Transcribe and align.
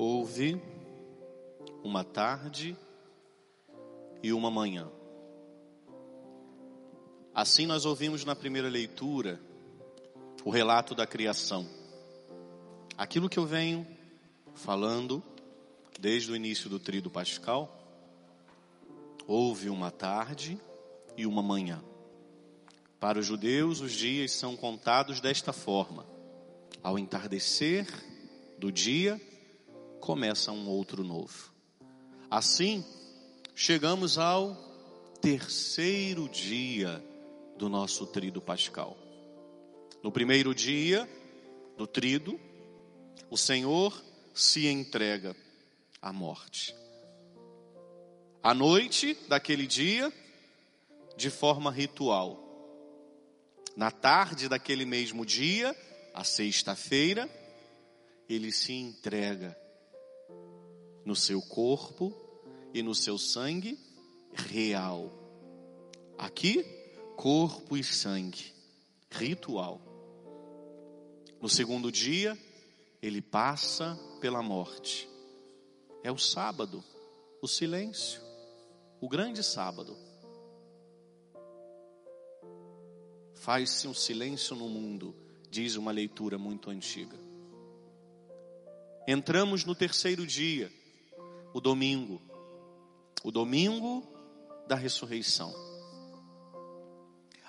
Houve 0.00 0.62
uma 1.82 2.04
tarde 2.04 2.76
e 4.22 4.32
uma 4.32 4.48
manhã. 4.48 4.88
Assim 7.34 7.66
nós 7.66 7.84
ouvimos 7.84 8.24
na 8.24 8.36
primeira 8.36 8.68
leitura 8.68 9.40
o 10.44 10.50
relato 10.50 10.94
da 10.94 11.04
criação. 11.04 11.68
Aquilo 12.96 13.28
que 13.28 13.40
eu 13.40 13.44
venho 13.44 13.84
falando 14.54 15.20
desde 15.98 16.30
o 16.30 16.36
início 16.36 16.70
do 16.70 16.78
trido 16.78 17.10
pascal, 17.10 17.76
houve 19.26 19.68
uma 19.68 19.90
tarde 19.90 20.60
e 21.16 21.26
uma 21.26 21.42
manhã. 21.42 21.82
Para 23.00 23.18
os 23.18 23.26
judeus, 23.26 23.80
os 23.80 23.90
dias 23.90 24.30
são 24.30 24.56
contados 24.56 25.20
desta 25.20 25.52
forma: 25.52 26.06
ao 26.84 26.96
entardecer 26.96 27.84
do 28.56 28.70
dia, 28.70 29.20
começa 30.00 30.52
um 30.52 30.68
outro 30.68 31.04
novo. 31.04 31.52
Assim, 32.30 32.84
chegamos 33.54 34.18
ao 34.18 34.56
terceiro 35.20 36.28
dia 36.28 37.02
do 37.56 37.68
nosso 37.68 38.06
trido 38.06 38.40
pascal. 38.40 38.96
No 40.02 40.12
primeiro 40.12 40.54
dia 40.54 41.08
do 41.76 41.86
trido, 41.86 42.38
o 43.30 43.36
Senhor 43.36 44.02
se 44.34 44.66
entrega 44.66 45.34
à 46.00 46.12
morte. 46.12 46.74
À 48.42 48.54
noite 48.54 49.16
daquele 49.28 49.66
dia, 49.66 50.12
de 51.16 51.30
forma 51.30 51.70
ritual. 51.70 52.44
Na 53.76 53.90
tarde 53.90 54.48
daquele 54.48 54.84
mesmo 54.84 55.26
dia, 55.26 55.76
a 56.14 56.22
sexta-feira, 56.22 57.28
ele 58.28 58.52
se 58.52 58.72
entrega 58.72 59.56
no 61.08 61.16
seu 61.16 61.40
corpo 61.40 62.12
e 62.74 62.82
no 62.82 62.94
seu 62.94 63.16
sangue 63.16 63.78
real. 64.30 65.10
Aqui, 66.18 66.62
corpo 67.16 67.78
e 67.78 67.82
sangue, 67.82 68.52
ritual. 69.10 69.80
No 71.40 71.48
segundo 71.48 71.90
dia, 71.90 72.36
ele 73.00 73.22
passa 73.22 73.98
pela 74.20 74.42
morte. 74.42 75.08
É 76.04 76.12
o 76.12 76.18
sábado, 76.18 76.84
o 77.40 77.48
silêncio, 77.48 78.20
o 79.00 79.08
grande 79.08 79.42
sábado. 79.42 79.96
Faz-se 83.32 83.88
um 83.88 83.94
silêncio 83.94 84.54
no 84.54 84.68
mundo, 84.68 85.16
diz 85.50 85.74
uma 85.76 85.90
leitura 85.90 86.36
muito 86.36 86.68
antiga. 86.68 87.16
Entramos 89.06 89.64
no 89.64 89.74
terceiro 89.74 90.26
dia, 90.26 90.70
o 91.58 91.60
domingo, 91.60 92.22
o 93.24 93.32
domingo 93.32 94.06
da 94.68 94.76
ressurreição. 94.76 95.52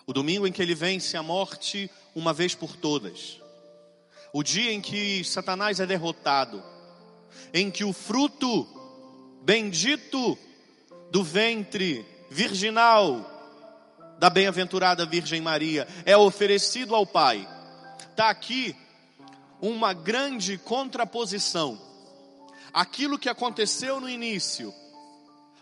O 0.07 0.11
domingo 0.11 0.47
em 0.47 0.51
que 0.51 0.63
ele 0.63 0.73
vence 0.73 1.15
a 1.15 1.21
morte 1.21 1.91
uma 2.15 2.33
vez 2.33 2.55
por 2.55 2.75
todas. 2.75 3.39
O 4.33 4.41
dia 4.41 4.71
em 4.73 4.81
que 4.81 5.23
Satanás 5.23 5.79
é 5.79 5.85
derrotado, 5.85 6.63
em 7.53 7.69
que 7.69 7.83
o 7.83 7.93
fruto 7.93 8.67
bendito 9.43 10.35
do 11.11 11.23
ventre 11.23 12.03
virginal 12.31 13.23
da 14.17 14.27
bem-aventurada 14.27 15.05
Virgem 15.05 15.39
Maria 15.39 15.87
é 16.03 16.17
oferecido 16.17 16.95
ao 16.95 17.05
Pai. 17.05 17.47
Está 18.09 18.31
aqui 18.31 18.75
uma 19.61 19.93
grande 19.93 20.57
contraposição. 20.57 21.88
Aquilo 22.73 23.17
que 23.17 23.29
aconteceu 23.29 23.99
no 23.99 24.09
início, 24.09 24.73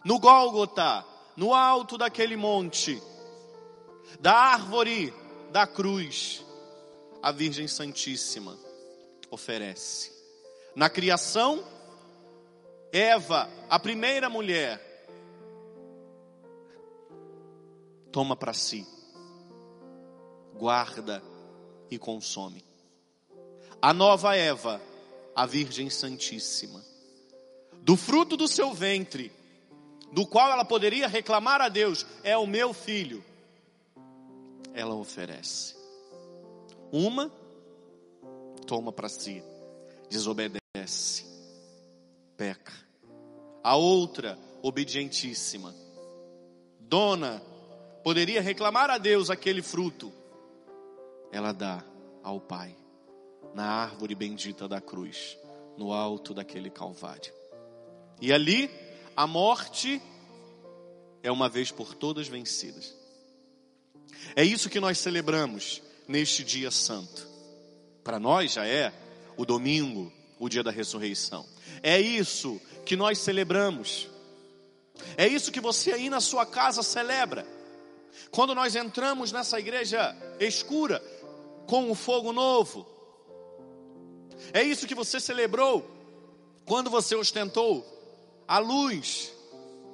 no 0.03 0.19
Gólgota, 0.19 1.05
no 1.36 1.53
alto 1.53 1.97
daquele 1.97 2.36
monte, 2.36 3.02
da 4.19 4.34
árvore 4.34 5.13
da 5.51 5.67
cruz, 5.67 6.44
a 7.22 7.31
Virgem 7.31 7.67
Santíssima 7.67 8.57
oferece. 9.29 10.12
Na 10.75 10.90
criação, 10.90 11.63
Eva, 12.91 13.50
a 13.69 13.79
primeira 13.79 14.29
mulher, 14.29 14.81
toma 18.12 18.35
para 18.35 18.53
si, 18.53 18.88
guarda 20.56 21.22
e 21.90 21.97
consome. 21.97 22.66
A 23.81 23.94
nova 23.94 24.35
Eva, 24.35 24.81
a 25.35 25.46
Virgem 25.46 25.90
Santíssima, 25.90 26.84
do 27.88 27.96
fruto 27.96 28.36
do 28.36 28.50
seu 28.50 28.74
ventre, 28.74 29.31
do 30.12 30.28
qual 30.28 30.52
ela 30.52 30.66
poderia 30.66 31.08
reclamar 31.08 31.62
a 31.62 31.70
Deus, 31.70 32.06
é 32.22 32.38
o 32.38 32.46
meu 32.46 32.74
filho, 32.74 33.24
ela 34.74 34.94
oferece. 34.94 35.74
Uma 36.92 37.31
toma 38.66 38.92
para 38.92 39.08
si, 39.08 39.42
desobedece, 40.09 41.24
peca. 42.36 42.74
A 43.64 43.78
outra, 43.78 44.38
obedientíssima, 44.62 45.74
dona 46.81 47.42
poderia 48.03 48.42
reclamar 48.42 48.90
a 48.90 48.97
Deus 48.97 49.30
aquele 49.30 49.62
fruto, 49.62 50.12
ela 51.31 51.53
dá 51.53 51.81
ao 52.22 52.42
Pai, 52.42 52.76
na 53.53 53.64
árvore 53.66 54.14
bendita 54.14 54.68
da 54.68 54.81
cruz, 54.81 55.38
no 55.78 55.94
alto 55.94 56.34
daquele 56.34 56.70
Calvário. 56.70 57.38
E 58.19 58.33
ali, 58.33 58.69
a 59.16 59.28
morte 59.28 60.01
é 61.22 61.31
uma 61.31 61.50
vez 61.50 61.72
por 61.72 61.94
todas 61.94 62.28
vencida. 62.28 62.79
É 64.35 64.44
isso 64.44 64.69
que 64.69 64.79
nós 64.79 64.97
celebramos 64.97 65.81
neste 66.07 66.44
dia 66.44 66.72
santo. 66.72 67.28
Para 68.03 68.19
nós 68.19 68.53
já 68.53 68.66
é 68.66 68.94
o 69.35 69.45
domingo, 69.45 70.11
o 70.39 70.50
dia 70.50 70.63
da 70.63 70.72
ressurreição. 70.72 71.45
É 71.83 72.00
isso 72.00 72.59
que 72.85 72.95
nós 72.95 73.19
celebramos. 73.19 74.07
É 75.16 75.28
isso 75.28 75.51
que 75.51 75.59
você 75.59 75.94
aí 75.94 76.09
na 76.09 76.22
sua 76.22 76.45
casa 76.45 76.81
celebra. 76.81 77.45
Quando 78.31 78.55
nós 78.55 78.75
entramos 78.75 79.31
nessa 79.31 79.59
igreja 79.59 80.16
escura 80.39 80.99
com 81.67 81.91
o 81.91 81.95
fogo 81.95 82.31
novo, 82.31 82.88
é 84.53 84.63
isso 84.63 84.88
que 84.88 84.95
você 84.95 85.19
celebrou 85.19 85.85
quando 86.66 86.89
você 86.89 87.16
ostentou 87.16 87.97
a 88.47 88.59
luz 88.59 89.34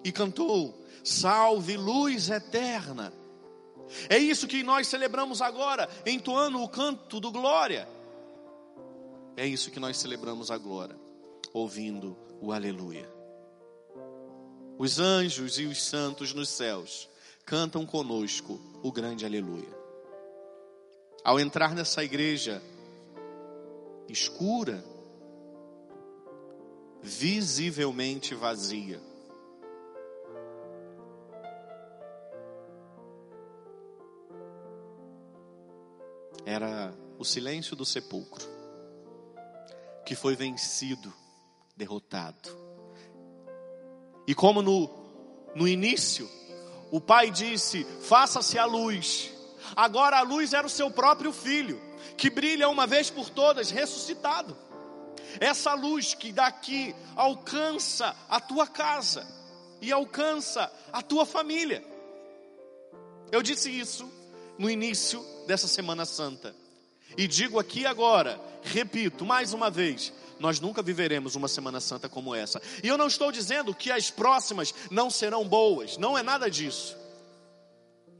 e 0.03 0.11
cantou: 0.11 0.73
Salve 1.03 1.75
luz 1.75 2.29
eterna. 2.29 3.11
É 4.09 4.17
isso 4.17 4.47
que 4.47 4.63
nós 4.63 4.87
celebramos 4.87 5.41
agora, 5.41 5.89
entoando 6.05 6.61
o 6.61 6.69
canto 6.69 7.19
do 7.19 7.31
glória. 7.31 7.87
É 9.35 9.45
isso 9.45 9.71
que 9.71 9.79
nós 9.79 9.97
celebramos 9.97 10.51
agora, 10.51 10.95
ouvindo 11.53 12.17
o 12.39 12.51
aleluia. 12.51 13.11
Os 14.77 14.99
anjos 14.99 15.59
e 15.59 15.65
os 15.65 15.83
santos 15.83 16.33
nos 16.33 16.49
céus 16.49 17.09
cantam 17.45 17.85
conosco 17.85 18.59
o 18.81 18.91
grande 18.91 19.25
aleluia. 19.25 19.83
Ao 21.23 21.39
entrar 21.39 21.73
nessa 21.73 22.03
igreja 22.03 22.61
escura, 24.09 24.83
visivelmente 27.03 28.33
vazia, 28.33 29.01
era 36.45 36.93
o 37.19 37.25
silêncio 37.25 37.75
do 37.75 37.85
sepulcro, 37.85 38.47
que 40.05 40.15
foi 40.15 40.35
vencido, 40.35 41.13
derrotado. 41.75 42.49
E 44.25 44.33
como 44.33 44.61
no, 44.61 44.89
no 45.53 45.67
início, 45.67 46.29
o 46.89 47.01
pai 47.01 47.29
disse: 47.29 47.83
Faça-se 48.01 48.57
a 48.57 48.65
luz. 48.65 49.31
Agora 49.75 50.17
a 50.19 50.21
luz 50.21 50.53
era 50.53 50.65
o 50.65 50.69
seu 50.69 50.89
próprio 50.89 51.33
filho, 51.33 51.81
que 52.15 52.29
brilha 52.29 52.69
uma 52.69 52.87
vez 52.87 53.09
por 53.09 53.29
todas, 53.29 53.71
ressuscitado. 53.71 54.55
Essa 55.39 55.73
luz 55.73 56.13
que 56.13 56.31
daqui 56.31 56.95
alcança 57.15 58.15
a 58.29 58.39
tua 58.39 58.67
casa 58.67 59.27
e 59.81 59.91
alcança 59.91 60.71
a 60.91 61.01
tua 61.01 61.25
família. 61.25 61.83
Eu 63.31 63.41
disse 63.41 63.69
isso 63.69 64.09
no 64.57 64.69
início 64.69 65.25
dessa 65.47 65.67
Semana 65.67 66.05
Santa. 66.05 66.55
E 67.17 67.27
digo 67.27 67.59
aqui 67.59 67.85
agora, 67.85 68.39
repito 68.63 69.25
mais 69.25 69.53
uma 69.53 69.69
vez: 69.69 70.13
nós 70.39 70.59
nunca 70.59 70.81
viveremos 70.81 71.35
uma 71.35 71.47
Semana 71.47 71.79
Santa 71.79 72.07
como 72.07 72.33
essa. 72.33 72.61
E 72.83 72.87
eu 72.87 72.97
não 72.97 73.07
estou 73.07 73.31
dizendo 73.31 73.73
que 73.73 73.91
as 73.91 74.09
próximas 74.09 74.73
não 74.89 75.09
serão 75.09 75.47
boas, 75.47 75.97
não 75.97 76.17
é 76.17 76.23
nada 76.23 76.49
disso. 76.49 76.97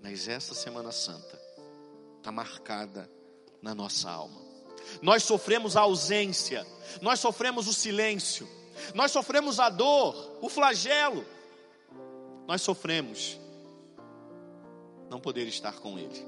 Mas 0.01 0.27
essa 0.27 0.53
Semana 0.53 0.91
Santa 0.91 1.39
está 2.17 2.31
marcada 2.31 3.09
na 3.61 3.73
nossa 3.73 4.09
alma. 4.09 4.42
Nós 5.01 5.23
sofremos 5.23 5.75
a 5.75 5.81
ausência, 5.81 6.65
nós 7.01 7.19
sofremos 7.19 7.67
o 7.67 7.73
silêncio, 7.73 8.47
Nós 8.93 9.11
sofremos 9.11 9.59
a 9.59 9.69
dor, 9.69 10.39
o 10.41 10.49
flagelo. 10.49 11.25
Nós 12.47 12.61
sofremos 12.61 13.39
não 15.09 15.19
poder 15.19 15.47
estar 15.47 15.73
com 15.73 15.97
Ele. 15.97 16.25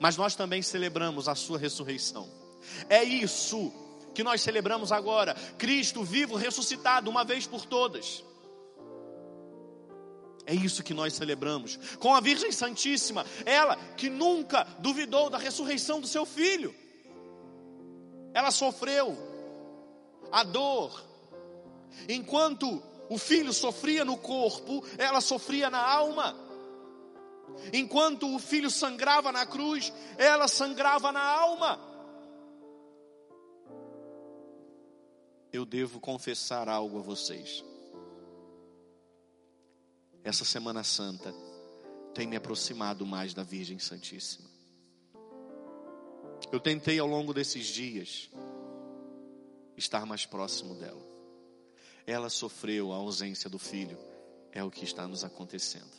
Mas 0.00 0.16
nós 0.16 0.34
também 0.34 0.62
celebramos 0.62 1.28
a 1.28 1.34
Sua 1.34 1.58
ressurreição. 1.58 2.28
É 2.88 3.02
isso 3.02 3.72
que 4.14 4.24
nós 4.24 4.40
celebramos 4.40 4.90
agora: 4.92 5.34
Cristo 5.58 6.02
vivo, 6.02 6.36
ressuscitado 6.36 7.10
uma 7.10 7.24
vez 7.24 7.46
por 7.46 7.64
todas. 7.66 8.24
É 10.46 10.54
isso 10.54 10.84
que 10.84 10.94
nós 10.94 11.12
celebramos 11.12 11.76
com 11.98 12.14
a 12.14 12.20
Virgem 12.20 12.52
Santíssima, 12.52 13.26
ela 13.44 13.76
que 13.96 14.08
nunca 14.08 14.64
duvidou 14.78 15.28
da 15.28 15.38
ressurreição 15.38 16.00
do 16.00 16.06
seu 16.06 16.24
filho. 16.24 16.72
Ela 18.36 18.50
sofreu 18.50 19.16
a 20.30 20.44
dor, 20.44 21.02
enquanto 22.06 22.82
o 23.08 23.16
filho 23.16 23.50
sofria 23.50 24.04
no 24.04 24.18
corpo, 24.18 24.84
ela 24.98 25.22
sofria 25.22 25.70
na 25.70 25.82
alma. 25.82 26.36
Enquanto 27.72 28.34
o 28.34 28.38
filho 28.38 28.70
sangrava 28.70 29.32
na 29.32 29.46
cruz, 29.46 29.90
ela 30.18 30.48
sangrava 30.48 31.10
na 31.10 31.22
alma. 31.22 31.80
Eu 35.50 35.64
devo 35.64 35.98
confessar 35.98 36.68
algo 36.68 36.98
a 36.98 37.02
vocês. 37.02 37.64
Essa 40.22 40.44
Semana 40.44 40.84
Santa 40.84 41.34
tem 42.12 42.26
me 42.26 42.36
aproximado 42.36 43.06
mais 43.06 43.32
da 43.32 43.42
Virgem 43.42 43.78
Santíssima. 43.78 44.55
Eu 46.52 46.60
tentei 46.60 46.98
ao 46.98 47.06
longo 47.06 47.34
desses 47.34 47.66
dias 47.66 48.30
estar 49.76 50.06
mais 50.06 50.24
próximo 50.24 50.74
dela. 50.74 51.04
Ela 52.06 52.30
sofreu 52.30 52.92
a 52.92 52.96
ausência 52.96 53.50
do 53.50 53.58
filho, 53.58 53.98
é 54.52 54.62
o 54.62 54.70
que 54.70 54.84
está 54.84 55.08
nos 55.08 55.24
acontecendo. 55.24 55.90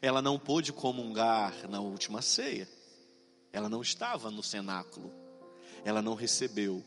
Ela 0.00 0.22
não 0.22 0.38
pôde 0.38 0.72
comungar 0.72 1.68
na 1.68 1.80
última 1.80 2.22
ceia. 2.22 2.68
Ela 3.52 3.68
não 3.68 3.82
estava 3.82 4.30
no 4.30 4.42
cenáculo. 4.42 5.12
Ela 5.84 6.02
não 6.02 6.14
recebeu 6.14 6.82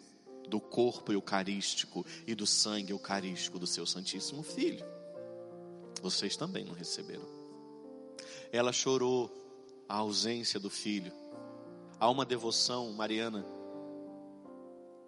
do 0.48 0.60
corpo 0.60 1.12
eucarístico 1.12 2.06
e 2.25 2.34
do 2.34 2.48
sangue 2.48 2.92
eucarístico 2.92 3.60
do 3.60 3.68
seu 3.68 3.86
Santíssimo 3.86 4.44
Filho. 4.44 4.86
Vocês 6.01 6.38
também 6.38 6.63
não 6.63 6.74
receberam. 6.74 7.28
Ela 8.51 8.72
chorou 8.72 9.31
a 9.89 9.95
ausência 9.95 10.60
do 10.60 10.69
filho. 10.69 11.12
Há 12.00 12.10
uma 12.10 12.26
devoção 12.26 12.92
mariana 12.94 13.46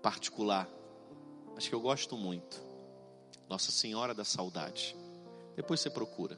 particular, 0.02 0.68
mas 1.54 1.68
que 1.68 1.76
eu 1.76 1.80
gosto 1.80 2.18
muito. 2.18 2.62
Nossa 3.48 3.72
Senhora 3.72 4.14
da 4.14 4.24
Saudade. 4.24 4.96
Depois 5.56 5.80
você 5.80 5.90
procura 5.90 6.38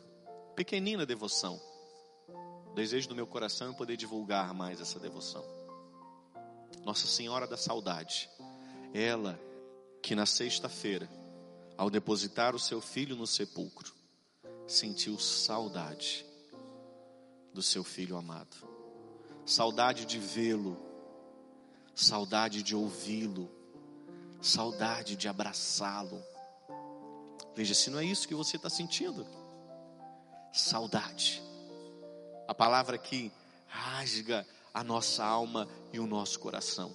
pequenina 0.56 1.06
devoção. 1.06 1.60
O 2.70 2.74
desejo 2.74 3.10
do 3.10 3.16
meu 3.16 3.26
coração 3.26 3.72
é 3.72 3.76
poder 3.76 3.98
divulgar 3.98 4.54
mais 4.54 4.80
essa 4.80 5.00
devoção. 5.00 5.44
Nossa 6.84 7.08
Senhora 7.08 7.48
da 7.48 7.58
Saudade, 7.58 8.30
ela 8.94 9.40
que 10.02 10.16
na 10.16 10.26
sexta-feira, 10.26 11.10
ao 11.78 11.90
depositar 11.90 12.56
o 12.56 12.60
seu 12.60 12.82
filho 12.82 13.16
no 13.16 13.28
sepulcro, 13.28 13.94
sentiu 14.68 15.18
saudade 15.20 16.26
do 17.54 17.62
seu 17.62 17.84
filho 17.84 18.16
amado, 18.16 18.56
saudade 19.46 20.06
de 20.06 20.20
vê-lo, 20.20 20.78
saudade 21.96 22.64
de 22.64 22.76
ouvi-lo, 22.76 23.50
saudade 24.42 25.16
de 25.16 25.28
abraçá-lo. 25.28 26.24
Veja 27.56 27.74
se 27.74 27.90
não 27.90 28.00
é 28.00 28.06
isso 28.06 28.28
que 28.28 28.36
você 28.36 28.56
está 28.56 28.70
sentindo 28.70 29.26
saudade. 30.52 31.42
A 32.48 32.54
palavra 32.54 32.98
que 32.98 33.32
rasga 33.68 34.46
a 34.74 34.84
nossa 34.84 35.24
alma 35.24 35.68
e 35.94 36.00
o 36.00 36.08
nosso 36.08 36.40
coração. 36.40 36.94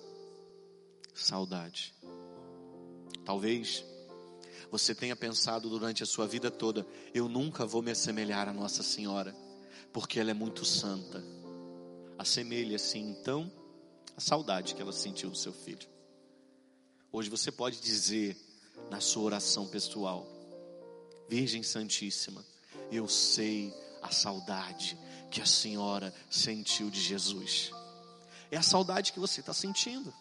Saudade. 1.14 1.94
Talvez 3.24 3.84
você 4.70 4.94
tenha 4.94 5.16
pensado 5.16 5.68
durante 5.70 6.02
a 6.02 6.06
sua 6.06 6.26
vida 6.26 6.50
toda: 6.50 6.86
eu 7.14 7.28
nunca 7.28 7.64
vou 7.64 7.82
me 7.82 7.90
assemelhar 7.90 8.48
a 8.48 8.52
Nossa 8.52 8.82
Senhora, 8.82 9.34
porque 9.92 10.20
ela 10.20 10.30
é 10.30 10.34
muito 10.34 10.64
santa. 10.64 11.24
Assemelha-se 12.18 12.98
então 12.98 13.50
a 14.16 14.20
saudade 14.20 14.74
que 14.74 14.80
ela 14.80 14.92
sentiu 14.92 15.30
do 15.30 15.36
seu 15.36 15.52
filho. 15.52 15.88
Hoje 17.12 17.28
você 17.28 17.52
pode 17.52 17.80
dizer 17.80 18.36
na 18.90 19.00
sua 19.00 19.24
oração 19.24 19.66
pessoal: 19.66 20.26
Virgem 21.28 21.62
Santíssima, 21.62 22.44
eu 22.90 23.08
sei 23.08 23.72
a 24.02 24.10
saudade 24.10 24.98
que 25.30 25.40
a 25.40 25.46
senhora 25.46 26.14
sentiu 26.30 26.90
de 26.90 27.00
Jesus. 27.00 27.70
É 28.50 28.56
a 28.56 28.62
saudade 28.62 29.12
que 29.12 29.20
você 29.20 29.40
está 29.40 29.52
sentindo. 29.52 30.12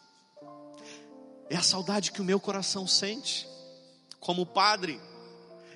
É 1.50 1.56
a 1.56 1.62
saudade 1.62 2.12
que 2.12 2.22
o 2.22 2.26
meu 2.26 2.40
coração 2.40 2.88
sente. 2.88 3.48
Como 4.20 4.46
padre, 4.46 5.00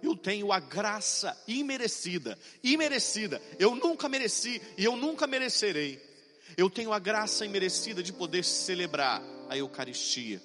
eu 0.02 0.16
tenho 0.16 0.52
a 0.52 0.60
graça 0.60 1.38
imerecida, 1.48 2.38
imerecida. 2.64 3.42
Eu 3.60 3.76
nunca 3.76 4.10
mereci 4.10 4.62
e 4.78 4.84
eu 4.84 4.96
nunca 4.96 5.28
merecerei. 5.28 6.09
Eu 6.58 6.70
tenho 6.70 6.92
a 6.92 7.00
graça 7.00 7.46
imerecida 7.46 8.02
de 8.04 8.12
poder 8.12 8.44
celebrar 8.44 9.22
a 9.48 9.58
Eucaristia. 9.58 10.42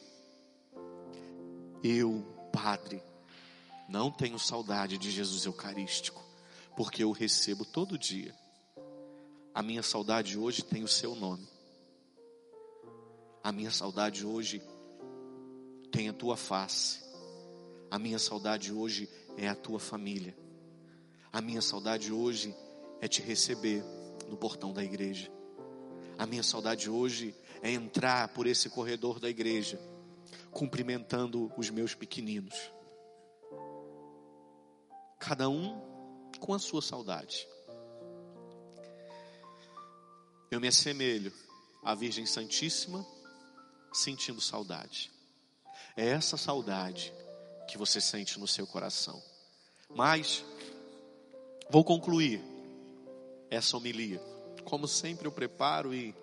Eu, 1.83 2.25
padre, 2.53 3.03
não 3.89 4.11
tenho 4.11 4.39
saudade 4.39 4.97
de 4.97 5.11
Jesus 5.11 5.45
Eucarístico 5.45 6.25
porque 6.77 7.05
eu 7.05 7.13
recebo 7.13 7.65
todo 7.65 7.99
dia. 7.99 8.35
A 9.55 9.63
minha 9.63 9.83
saudade 9.83 10.39
hoje 10.39 10.63
tem 10.63 10.83
o 10.83 10.89
seu 10.89 11.15
nome. 11.15 11.47
A 13.43 13.53
minha 13.53 13.71
saudade 13.71 14.27
hoje 14.27 14.63
tem 15.93 16.09
a 16.09 16.13
tua 16.13 16.37
face. 16.37 17.01
A 17.91 17.99
minha 17.99 18.19
saudade 18.19 18.73
hoje 18.73 19.09
é 19.37 19.49
a 19.49 19.55
tua 19.55 19.79
família. 19.79 20.37
A 21.33 21.41
minha 21.41 21.61
saudade 21.61 22.13
hoje 22.13 22.55
é 23.01 23.07
te 23.07 23.23
receber 23.23 23.85
no 24.29 24.37
portão 24.37 24.73
da 24.73 24.83
igreja. 24.83 25.31
A 26.19 26.27
minha 26.27 26.43
saudade 26.43 26.89
hoje 26.89 27.35
é 27.63 27.71
entrar 27.71 28.29
por 28.29 28.47
esse 28.47 28.71
corredor 28.71 29.19
da 29.19 29.29
igreja, 29.29 29.81
cumprimentando 30.51 31.53
os 31.57 31.71
meus 31.71 31.95
pequeninos. 31.95 32.55
Cada 35.19 35.49
um 35.49 35.81
com 36.39 36.55
a 36.55 36.59
sua 36.59 36.83
saudade. 36.83 37.49
Eu 40.51 40.61
me 40.61 40.69
assemelho 40.69 41.33
à 41.83 41.95
Virgem 41.95 42.27
Santíssima 42.27 43.05
sentindo 43.93 44.41
saudade. 44.41 45.11
É 45.97 46.07
essa 46.07 46.37
saudade 46.37 47.13
que 47.67 47.79
você 47.79 48.01
sente 48.01 48.39
no 48.39 48.47
seu 48.47 48.67
coração. 48.67 49.23
Mas 49.89 50.45
vou 51.71 51.85
concluir 51.85 52.41
essa 53.51 53.77
homilia. 53.77 54.34
Como 54.65 54.89
sempre 54.89 55.27
eu 55.27 55.33
preparo 55.33 55.95
e 55.95 56.15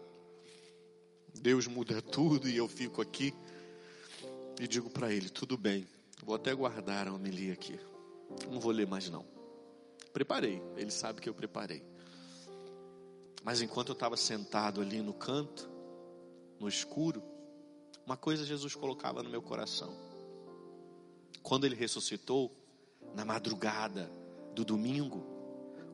Deus 1.34 1.68
muda 1.68 2.02
tudo 2.02 2.50
e 2.50 2.58
eu 2.58 2.68
fico 2.68 3.02
aqui 3.02 3.34
e 4.60 4.68
digo 4.68 4.90
para 4.90 5.12
ele, 5.12 5.30
tudo 5.30 5.58
bem. 5.58 5.88
Vou 6.24 6.36
até 6.36 6.54
guardar 6.54 7.08
a 7.08 7.14
homilia 7.14 7.54
aqui. 7.54 7.80
Não 8.50 8.60
vou 8.60 8.72
ler 8.72 8.88
mais 8.88 9.10
não. 9.10 9.26
Preparei, 10.14 10.62
ele 10.76 10.92
sabe 10.92 11.22
que 11.22 11.30
eu 11.30 11.34
preparei. 11.34 11.84
Mas 13.44 13.62
enquanto 13.62 13.90
eu 13.90 13.94
estava 13.94 14.16
sentado 14.16 14.82
ali 14.82 15.02
no 15.02 15.14
canto, 15.14 15.70
no 16.60 16.68
escuro, 16.68 17.24
uma 18.06 18.16
coisa 18.16 18.46
Jesus 18.46 18.76
colocava 18.76 19.24
no 19.24 19.30
meu 19.30 19.42
coração. 19.42 19.96
Quando 21.42 21.66
ele 21.66 21.76
ressuscitou, 21.76 22.56
na 23.16 23.26
madrugada 23.26 24.12
do 24.54 24.64
domingo, 24.64 25.26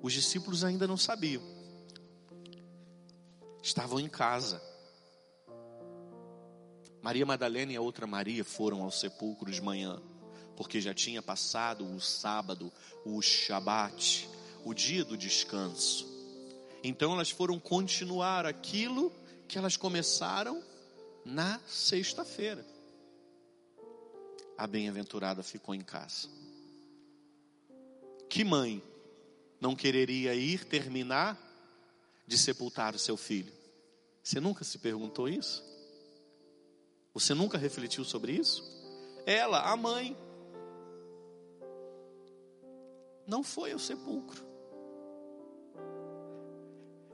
os 0.02 0.14
discípulos 0.14 0.64
ainda 0.64 0.86
não 0.86 0.98
sabiam. 0.98 1.57
Estavam 3.68 4.00
em 4.00 4.08
casa. 4.08 4.62
Maria 7.02 7.26
Madalena 7.26 7.74
e 7.74 7.76
a 7.76 7.82
outra 7.82 8.08
Maria 8.08 8.46
foram 8.46 8.82
ao 8.82 8.90
sepulcro 8.90 9.52
de 9.52 9.62
manhã 9.62 10.02
porque 10.56 10.80
já 10.80 10.94
tinha 10.94 11.22
passado 11.22 11.86
o 11.86 12.00
sábado, 12.00 12.72
o 13.04 13.22
Shabat, 13.22 14.30
o 14.64 14.74
dia 14.74 15.04
do 15.04 15.18
descanso. 15.18 16.08
Então 16.82 17.12
elas 17.12 17.30
foram 17.30 17.60
continuar 17.60 18.46
aquilo 18.46 19.12
que 19.50 19.58
elas 19.58 19.76
começaram 19.76 20.64
na 21.26 21.60
sexta-feira. 21.68 22.66
A 24.58 24.66
bem-aventurada 24.66 25.44
ficou 25.44 25.76
em 25.76 25.82
casa. 25.82 26.30
Que 28.30 28.46
mãe 28.46 28.82
não 29.60 29.76
quereria 29.76 30.34
ir 30.34 30.64
terminar 30.64 31.47
de 32.28 32.38
sepultar 32.38 32.94
o 32.94 33.00
seu 33.00 33.18
filho? 33.18 33.54
Você 34.22 34.40
nunca 34.40 34.64
se 34.64 34.78
perguntou 34.78 35.28
isso? 35.28 35.64
Você 37.14 37.34
nunca 37.34 37.58
refletiu 37.58 38.04
sobre 38.04 38.34
isso? 38.34 38.78
ela, 39.28 39.60
a 39.60 39.76
mãe, 39.76 40.16
não 43.28 43.44
foi 43.44 43.74
ao 43.74 43.80
sepulcro. 43.80 44.42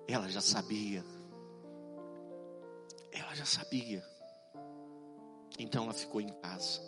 Ela 0.08 0.30
já 0.30 0.40
sabia. 0.40 1.04
Ela 3.12 3.34
já 3.34 3.46
sabia. 3.46 4.04
Então 5.58 5.86
ela 5.86 5.94
ficou 5.94 6.22
em 6.22 6.30
casa. 6.34 6.80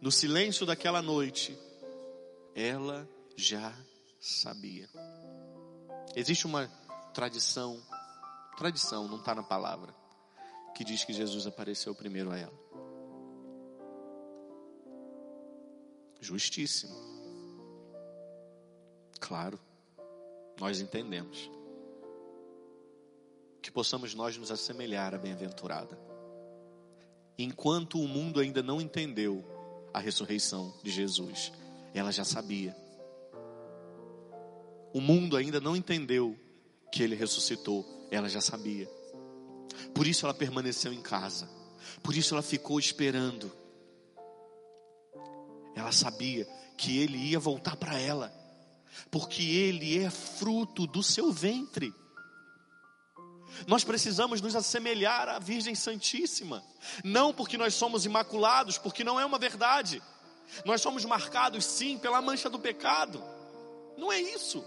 No 0.00 0.10
silêncio 0.10 0.64
daquela 0.64 1.02
noite, 1.02 1.54
ela 2.54 3.06
já 3.36 3.74
sabia. 4.18 4.88
Existe 6.16 6.46
uma 6.46 6.66
tradição, 7.14 7.80
tradição, 8.56 9.06
não 9.06 9.18
está 9.18 9.34
na 9.34 9.42
palavra, 9.42 9.94
que 10.74 10.84
diz 10.84 11.04
que 11.04 11.12
Jesus 11.12 11.46
apareceu 11.46 11.94
primeiro 11.94 12.32
a 12.32 12.36
ela. 12.36 12.64
Justíssimo. 16.20 16.94
Claro, 19.20 19.58
nós 20.58 20.80
entendemos. 20.80 21.50
Que 23.62 23.70
possamos 23.70 24.14
nós 24.14 24.36
nos 24.36 24.50
assemelhar 24.50 25.14
à 25.14 25.18
bem-aventurada. 25.18 25.96
Enquanto 27.38 28.00
o 28.00 28.08
mundo 28.08 28.40
ainda 28.40 28.62
não 28.62 28.80
entendeu 28.80 29.44
a 29.92 30.00
ressurreição 30.00 30.74
de 30.82 30.90
Jesus, 30.90 31.52
ela 31.94 32.10
já 32.10 32.24
sabia. 32.24 32.76
O 34.92 35.00
mundo 35.00 35.36
ainda 35.36 35.60
não 35.60 35.76
entendeu 35.76 36.38
que 36.94 37.02
ele 37.02 37.16
ressuscitou, 37.16 37.84
ela 38.08 38.28
já 38.28 38.40
sabia. 38.40 38.88
Por 39.92 40.06
isso 40.06 40.24
ela 40.24 40.32
permaneceu 40.32 40.92
em 40.92 41.02
casa. 41.02 41.50
Por 42.04 42.16
isso 42.16 42.34
ela 42.34 42.42
ficou 42.42 42.78
esperando. 42.78 43.50
Ela 45.74 45.90
sabia 45.90 46.46
que 46.78 46.96
ele 46.96 47.18
ia 47.18 47.40
voltar 47.40 47.74
para 47.74 47.98
ela, 47.98 48.32
porque 49.10 49.42
ele 49.42 50.04
é 50.04 50.08
fruto 50.08 50.86
do 50.86 51.02
seu 51.02 51.32
ventre. 51.32 51.92
Nós 53.66 53.82
precisamos 53.82 54.40
nos 54.40 54.54
assemelhar 54.54 55.28
à 55.28 55.40
Virgem 55.40 55.74
Santíssima, 55.74 56.62
não 57.02 57.34
porque 57.34 57.58
nós 57.58 57.74
somos 57.74 58.06
imaculados, 58.06 58.78
porque 58.78 59.02
não 59.02 59.18
é 59.18 59.26
uma 59.26 59.38
verdade. 59.38 60.00
Nós 60.64 60.80
somos 60.80 61.04
marcados 61.04 61.64
sim 61.64 61.98
pela 61.98 62.22
mancha 62.22 62.48
do 62.48 62.60
pecado. 62.60 63.20
Não 63.98 64.12
é 64.12 64.20
isso. 64.20 64.64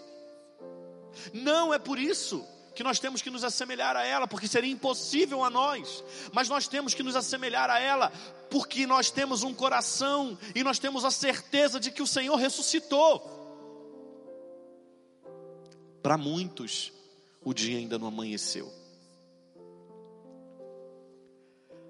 Não 1.34 1.74
é 1.74 1.80
por 1.80 2.00
isso 2.00 2.46
que 2.78 2.84
nós 2.84 3.00
temos 3.00 3.24
que 3.24 3.32
nos 3.32 3.44
assemelhar 3.44 3.96
a 3.96 4.06
ela, 4.06 4.28
porque 4.28 4.48
seria 4.48 4.72
impossível 4.72 5.44
a 5.44 5.50
nós, 5.50 6.04
mas 6.32 6.48
nós 6.48 6.68
temos 6.68 6.94
que 6.94 7.02
nos 7.02 7.16
assemelhar 7.16 7.72
a 7.72 7.80
ela, 7.80 8.12
porque 8.52 8.86
nós 8.86 9.10
temos 9.10 9.42
um 9.42 9.52
coração 9.52 10.38
e 10.54 10.64
nós 10.64 10.78
temos 10.78 11.04
a 11.04 11.10
certeza 11.10 11.80
de 11.80 11.90
que 11.90 12.04
o 12.04 12.08
Senhor 12.08 12.36
ressuscitou. 12.36 13.20
Para 16.04 16.20
muitos, 16.20 16.94
o 17.44 17.52
dia 17.52 17.80
ainda 17.80 17.98
não 17.98 18.10
amanheceu, 18.10 18.72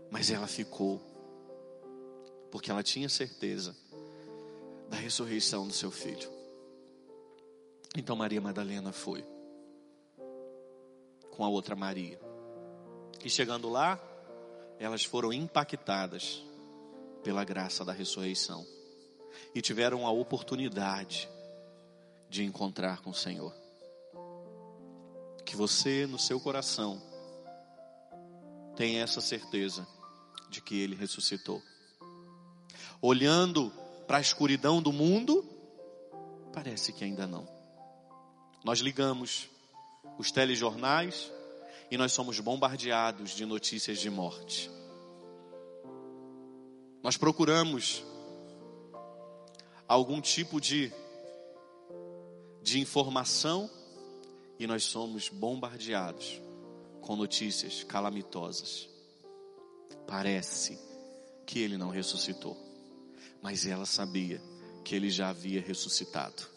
mas 0.10 0.32
ela 0.32 0.48
ficou, 0.48 1.02
porque 2.50 2.72
ela 2.72 2.82
tinha 2.82 3.10
certeza 3.10 3.76
da 4.90 4.96
ressurreição 4.96 5.68
do 5.68 5.74
seu 5.74 5.92
filho. 5.92 6.37
Então 7.98 8.16
Maria 8.16 8.40
Madalena 8.40 8.92
foi 8.92 9.26
com 11.32 11.44
a 11.44 11.50
outra 11.50 11.76
Maria. 11.76 12.20
E 13.26 13.30
chegando 13.30 13.68
lá, 13.68 14.00
elas 14.78 15.04
foram 15.04 15.34
impactadas 15.34 16.44
pela 17.24 17.44
graça 17.44 17.84
da 17.84 17.92
ressurreição 17.92 18.64
e 19.56 19.64
tiveram 19.64 20.06
a 20.06 20.12
oportunidade 20.12 21.28
de 22.30 22.44
encontrar 22.44 23.02
com 23.02 23.10
o 23.10 23.16
Senhor. 23.16 23.52
Que 25.44 25.56
você, 25.56 26.06
no 26.06 26.20
seu 26.20 26.40
coração, 26.40 27.02
tenha 28.76 29.02
essa 29.02 29.22
certeza 29.22 29.88
de 30.52 30.62
que 30.62 30.80
Ele 30.80 30.96
ressuscitou. 30.96 31.64
Olhando 33.02 33.74
para 34.06 34.20
a 34.20 34.22
escuridão 34.22 34.84
do 34.84 34.94
mundo, 34.94 35.44
parece 36.54 36.94
que 36.94 37.04
ainda 37.04 37.26
não. 37.26 37.57
Nós 38.64 38.80
ligamos 38.80 39.50
os 40.18 40.32
telejornais 40.32 41.32
e 41.90 41.98
nós 41.98 42.12
somos 42.12 42.40
bombardeados 42.40 43.32
de 43.32 43.46
notícias 43.46 44.00
de 44.00 44.10
morte. 44.10 44.70
Nós 47.02 47.16
procuramos 47.16 48.04
algum 49.88 50.20
tipo 50.20 50.60
de, 50.60 50.92
de 52.62 52.80
informação 52.80 53.70
e 54.60 54.68
nós 54.68 54.84
somos 54.84 55.30
bombardeados 55.30 56.42
com 57.00 57.16
notícias 57.16 57.84
calamitosas. 57.84 58.90
Parece 60.06 60.78
que 61.46 61.60
ele 61.60 61.78
não 61.78 61.90
ressuscitou, 61.90 62.58
mas 63.42 63.66
ela 63.66 63.86
sabia 63.86 64.42
que 64.84 64.96
ele 64.96 65.10
já 65.10 65.30
havia 65.30 65.62
ressuscitado. 65.62 66.57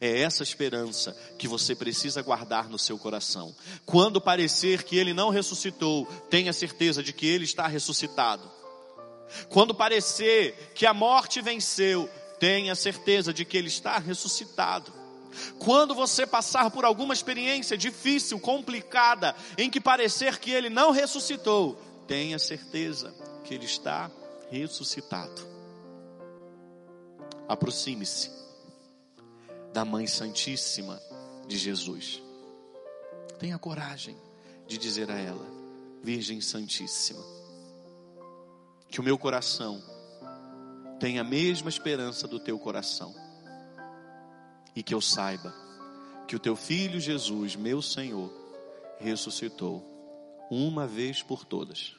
É 0.00 0.20
essa 0.22 0.42
esperança 0.42 1.16
que 1.38 1.48
você 1.48 1.74
precisa 1.74 2.22
guardar 2.22 2.68
no 2.68 2.78
seu 2.78 2.98
coração. 2.98 3.54
Quando 3.84 4.20
parecer 4.20 4.82
que 4.82 4.96
ele 4.96 5.12
não 5.12 5.30
ressuscitou, 5.30 6.06
tenha 6.28 6.52
certeza 6.52 7.02
de 7.02 7.12
que 7.12 7.26
ele 7.26 7.44
está 7.44 7.66
ressuscitado. 7.66 8.50
Quando 9.48 9.74
parecer 9.74 10.72
que 10.74 10.86
a 10.86 10.94
morte 10.94 11.40
venceu, 11.40 12.08
tenha 12.38 12.74
certeza 12.74 13.32
de 13.32 13.44
que 13.44 13.56
ele 13.56 13.68
está 13.68 13.98
ressuscitado. 13.98 14.92
Quando 15.58 15.94
você 15.94 16.26
passar 16.26 16.70
por 16.70 16.84
alguma 16.84 17.12
experiência 17.12 17.76
difícil, 17.76 18.38
complicada, 18.38 19.34
em 19.58 19.68
que 19.68 19.80
parecer 19.80 20.38
que 20.38 20.50
ele 20.50 20.70
não 20.70 20.90
ressuscitou, 20.90 21.78
tenha 22.06 22.38
certeza 22.38 23.14
que 23.44 23.54
ele 23.54 23.66
está 23.66 24.10
ressuscitado. 24.50 25.46
Aproxime-se 27.48 28.45
da 29.76 29.84
Mãe 29.84 30.06
Santíssima 30.06 30.98
de 31.46 31.58
Jesus. 31.58 32.22
Tenha 33.38 33.58
coragem 33.58 34.16
de 34.66 34.78
dizer 34.78 35.10
a 35.10 35.18
ela, 35.18 35.46
Virgem 36.02 36.40
Santíssima, 36.40 37.22
que 38.88 39.00
o 39.00 39.02
meu 39.02 39.18
coração 39.18 39.82
tenha 40.98 41.20
a 41.20 41.24
mesma 41.24 41.68
esperança 41.68 42.26
do 42.26 42.40
teu 42.40 42.58
coração 42.58 43.14
e 44.74 44.82
que 44.82 44.94
eu 44.94 45.00
saiba 45.02 45.54
que 46.26 46.34
o 46.34 46.40
teu 46.40 46.56
filho 46.56 46.98
Jesus, 46.98 47.54
meu 47.54 47.82
Senhor, 47.82 48.32
ressuscitou 48.98 49.84
uma 50.50 50.86
vez 50.86 51.22
por 51.22 51.44
todas 51.44 51.96